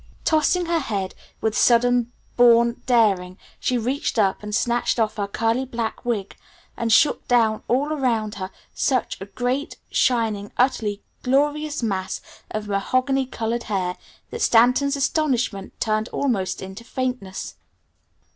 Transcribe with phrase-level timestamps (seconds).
[0.25, 5.63] Tossing her head with sudden born daring she reached up and snatched off her curly
[5.63, 6.35] black wig,
[6.75, 12.19] and shook down all around her such a great, shining, utterly glorious mass
[12.49, 13.95] of mahogany colored hair
[14.31, 17.53] that Stanton's astonishment turned almost into faintness.